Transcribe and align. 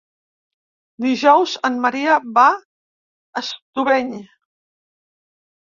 Dijous 1.05 1.53
en 1.69 1.77
Maria 1.83 2.17
va 2.39 2.47
a 2.55 2.59
Estubeny. 3.45 4.13